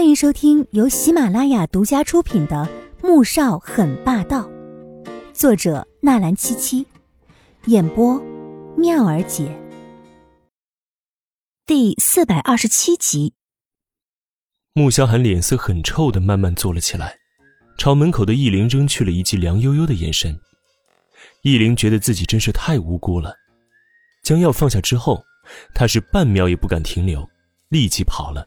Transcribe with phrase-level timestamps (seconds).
[0.00, 2.66] 欢迎收听由喜马拉雅独家出品的
[3.06, 4.48] 《穆少很霸道》，
[5.34, 6.86] 作者纳兰七七，
[7.66, 8.18] 演播
[8.78, 9.54] 妙儿姐。
[11.66, 13.34] 第四百二十七集。
[14.72, 17.18] 穆萧寒脸色很臭的慢慢坐了起来，
[17.76, 20.34] 朝门口的易灵扔去了一记凉悠悠的眼神。
[21.42, 23.34] 易灵觉得自己真是太无辜了，
[24.24, 25.22] 将药放下之后，
[25.74, 27.28] 他是半秒也不敢停留，
[27.68, 28.46] 立即跑了。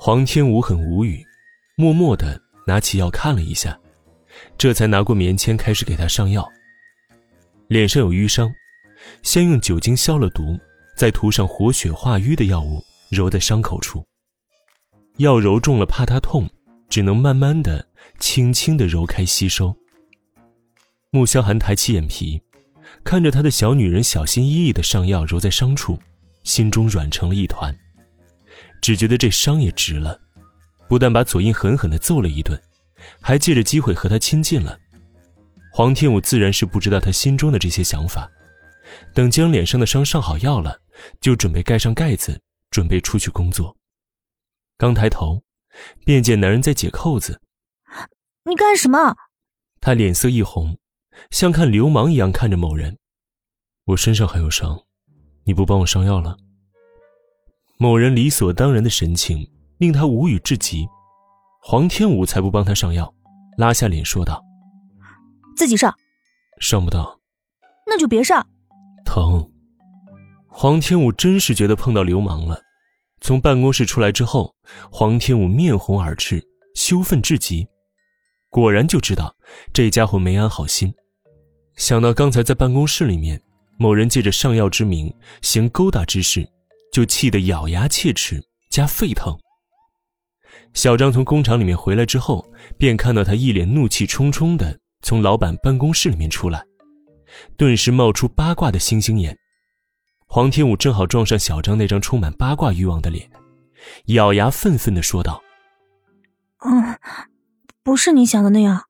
[0.00, 1.26] 黄天武很无语，
[1.74, 3.76] 默默的拿起药看了一下，
[4.56, 6.48] 这才拿过棉签开始给他上药。
[7.66, 8.48] 脸上有淤伤，
[9.24, 10.56] 先用酒精消了毒，
[10.96, 14.06] 再涂上活血化瘀的药物，揉在伤口处。
[15.16, 16.48] 药揉重了怕他痛，
[16.88, 17.84] 只能慢慢的、
[18.20, 19.76] 轻轻的揉开吸收。
[21.10, 22.40] 穆萧寒抬起眼皮，
[23.02, 25.98] 看着他的小女人小心翼翼的上药揉在伤处，
[26.44, 27.76] 心中软成了一团。
[28.80, 30.20] 只觉得这伤也值了，
[30.88, 32.60] 不但把左印狠狠的揍了一顿，
[33.20, 34.78] 还借着机会和他亲近了。
[35.72, 38.28] 黄天武自然是不知道他心中的这些想法，
[39.14, 40.80] 等将脸上的伤上好药了，
[41.20, 43.76] 就准备盖上盖子，准备出去工作。
[44.76, 45.42] 刚抬头，
[46.04, 47.40] 便见男人在解扣子。
[48.44, 49.14] 你干什么？
[49.80, 50.78] 他脸色一红，
[51.30, 52.98] 像看流氓一样看着某人。
[53.84, 54.84] 我身上还有伤，
[55.44, 56.36] 你不帮我上药了？
[57.80, 59.48] 某人理所当然的神情
[59.78, 60.84] 令他无语至极，
[61.62, 63.14] 黄天武才不帮他上药，
[63.56, 64.44] 拉下脸说道
[65.56, 65.94] ：“自己上，
[66.58, 67.20] 上不到，
[67.86, 68.44] 那就别上。
[69.04, 69.48] 疼。”
[70.50, 72.60] 黄天武真是觉得碰到流氓了。
[73.20, 74.52] 从办公室出来之后，
[74.90, 77.64] 黄天武面红耳赤，羞愤至极，
[78.50, 79.32] 果然就知道
[79.72, 80.92] 这家伙没安好心。
[81.76, 83.40] 想到刚才在办公室里面，
[83.78, 86.44] 某人借着上药之名行勾搭之事。
[86.92, 89.36] 就气得咬牙切齿，加沸腾。
[90.74, 96.62] 小张从工厂里面回来之后，便看到他一脸怒气冲冲的从老板办公室里面出来，
[97.56, 99.36] 顿时冒出八卦的星星眼。
[100.26, 103.30] 黄天武正好撞上小张那张充满八卦欲望的脸，
[104.06, 105.42] 咬牙愤愤的说道
[106.64, 106.98] ：“嗯，
[107.82, 108.84] 不是你想的那样。”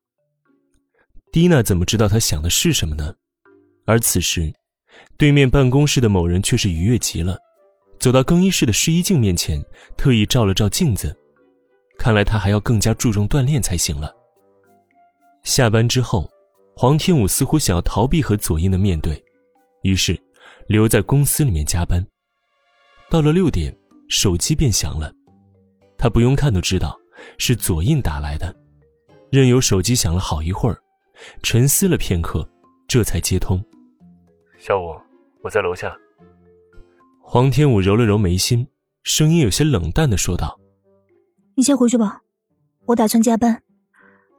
[1.31, 3.13] 蒂娜怎么知道他想的是什么呢？
[3.85, 4.53] 而此时，
[5.17, 7.37] 对面办公室的某人却是愉悦极了。
[7.99, 9.61] 走到更衣室的试衣镜面前，
[9.97, 11.15] 特意照了照镜子，
[11.97, 14.15] 看来他还要更加注重锻炼才行了。
[15.43, 16.29] 下班之后，
[16.75, 19.21] 黄天武似乎想要逃避和左印的面对，
[19.83, 20.17] 于是
[20.67, 22.05] 留在公司里面加班。
[23.09, 23.75] 到了六点，
[24.07, 25.11] 手机便响了，
[25.97, 26.97] 他不用看都知道
[27.37, 28.55] 是左印打来的，
[29.29, 30.77] 任由手机响了好一会儿，
[31.43, 32.49] 沉思了片刻，
[32.87, 33.61] 这才接通。
[34.57, 34.95] 小五，
[35.43, 35.93] 我在楼下。
[37.31, 38.67] 黄天武揉了揉眉心，
[39.03, 40.59] 声音有些冷淡的说道
[41.55, 42.23] ：“你先回去吧，
[42.87, 43.61] 我打算加班，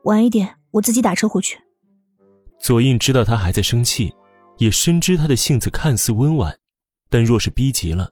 [0.02, 1.56] 晚一点我自己打车回去。”
[2.58, 4.12] 左印知道他还在生气，
[4.58, 6.58] 也深知他的性子看似温婉，
[7.08, 8.10] 但若是逼急了，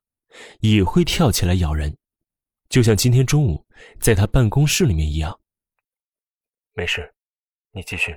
[0.60, 1.96] 也会跳起来咬人，
[2.68, 3.66] 就像今天中午
[3.98, 5.40] 在他办公室里面一样。
[6.74, 7.12] 没事，
[7.72, 8.16] 你继续，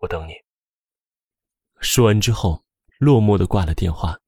[0.00, 0.34] 我等你。
[1.80, 2.62] 说完之后，
[2.98, 4.18] 落寞的挂了电话。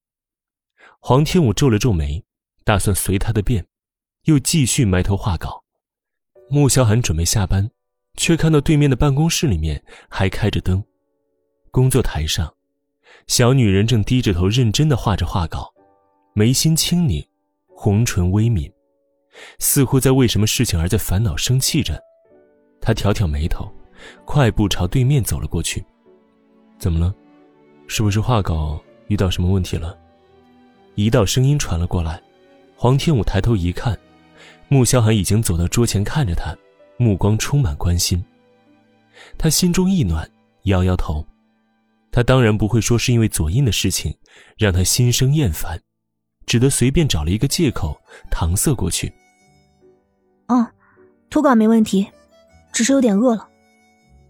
[1.02, 2.22] 黄天武皱了皱眉，
[2.62, 3.66] 打算随他的便，
[4.24, 5.64] 又继续埋头画稿。
[6.50, 7.70] 穆萧寒准备下班，
[8.16, 10.84] 却看到对面的办公室里面还开着灯。
[11.70, 12.52] 工作台上，
[13.26, 15.72] 小女人正低着头认真的画着画稿，
[16.34, 17.26] 眉心轻拧，
[17.68, 18.70] 红唇微抿，
[19.58, 21.98] 似乎在为什么事情而在烦恼生气着。
[22.78, 23.72] 他挑挑眉头，
[24.26, 25.82] 快步朝对面走了过去。
[26.78, 27.14] 怎么了？
[27.86, 28.78] 是不是画稿
[29.08, 29.98] 遇到什么问题了？
[30.94, 32.20] 一道声音传了过来，
[32.76, 33.98] 黄天武抬头一看，
[34.68, 36.56] 穆萧寒已经走到桌前看着他，
[36.96, 38.22] 目光充满关心。
[39.38, 40.28] 他心中一暖，
[40.64, 41.24] 摇摇头。
[42.12, 44.12] 他当然不会说是因为左印的事情
[44.58, 45.80] 让他心生厌烦，
[46.44, 47.98] 只得随便找了一个借口
[48.30, 49.12] 搪塞过去。
[50.46, 50.66] 嗯，
[51.30, 52.06] 图稿没问题，
[52.72, 53.48] 只是有点饿了。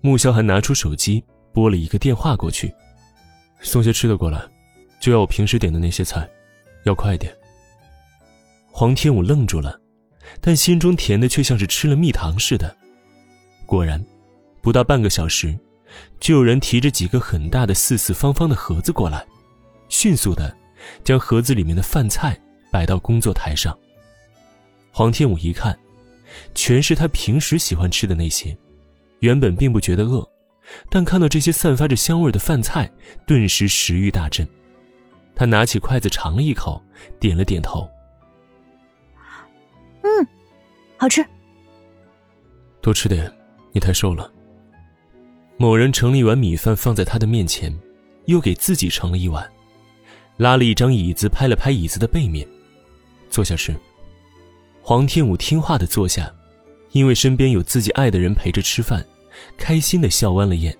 [0.02, 2.72] 穆萧寒拿出手机拨了一个电话过去，
[3.60, 4.42] 送些吃的过来，
[5.00, 6.28] 就要我平时点的那些菜。
[6.84, 7.34] 要快点。
[8.70, 9.78] 黄天武愣住了，
[10.40, 12.74] 但心中甜的却像是吃了蜜糖似的。
[13.66, 14.04] 果然，
[14.62, 15.56] 不到半个小时，
[16.18, 19.26] 就有人提着几个很大的四四方方的盒子过来，
[19.88, 20.56] 迅速的
[21.04, 22.38] 将盒子里面的饭菜
[22.70, 23.76] 摆到工作台上。
[24.92, 25.78] 黄天武一看，
[26.54, 28.56] 全是他平时喜欢吃的那些，
[29.18, 30.26] 原本并不觉得饿，
[30.88, 32.90] 但看到这些散发着香味的饭菜，
[33.26, 34.46] 顿时食欲大振。
[35.40, 36.78] 他拿起筷子尝了一口，
[37.18, 37.88] 点了点头。
[40.02, 40.28] 嗯，
[40.98, 41.24] 好吃，
[42.82, 43.32] 多吃点，
[43.72, 44.30] 你太瘦了。
[45.56, 47.74] 某人盛了一碗米饭放在他的面前，
[48.26, 49.50] 又给自己盛了一碗，
[50.36, 52.46] 拉了一张椅子，拍了拍椅子的背面，
[53.30, 53.74] 坐下吃。
[54.82, 56.30] 黄天武听话的坐下，
[56.90, 59.02] 因为身边有自己爱的人陪着吃饭，
[59.56, 60.76] 开心的笑弯了眼。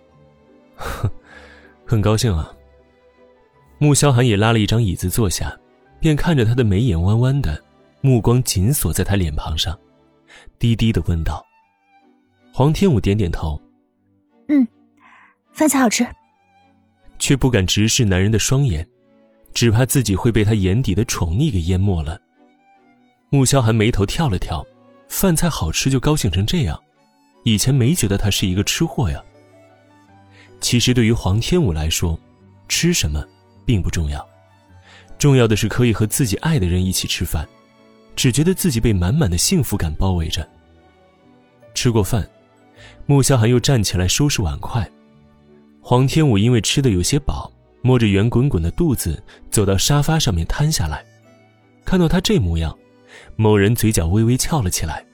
[0.77, 1.11] 哼，
[1.87, 2.55] 很高兴啊。
[3.83, 5.59] 穆萧寒也拉了一张椅子坐下，
[6.01, 7.59] 便看着他的眉眼弯弯的，
[8.03, 9.77] 目光紧锁在他脸庞上，
[10.59, 11.43] 低低的问道。
[12.53, 13.59] 黄天武点点头，
[14.49, 14.69] 嗯，
[15.55, 16.07] 饭菜好吃，
[17.19, 18.87] 却不敢直视男人的双眼，
[19.55, 22.21] 只怕自己会被他眼底的宠溺给淹没了。
[23.31, 24.63] 穆萧寒眉头跳了跳，
[25.09, 26.79] 饭菜好吃就高兴成这样，
[27.45, 29.25] 以前没觉得他是一个吃货呀。
[30.61, 32.19] 其实对于黄天武来说，
[32.69, 33.25] 吃什么
[33.71, 34.29] 并不重要，
[35.17, 37.49] 重要的是可以和自己爱的人一起吃饭，
[38.17, 40.45] 只觉得自己被满满的幸福感包围着。
[41.73, 42.29] 吃过饭。
[43.07, 44.91] 穆萧寒又站起来收拾碗筷，
[45.81, 49.23] 黄天武因为吃的有些饱，摸着圆滚滚的肚子
[49.53, 51.05] 走到沙发上面瘫下来。
[51.85, 52.77] 看到他这模样，
[53.37, 55.05] 某人嘴角微微翘了起来。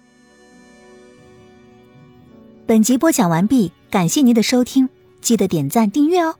[2.66, 4.88] 本集播讲完毕，感谢您的收听，
[5.20, 6.36] 记得点赞订阅哦。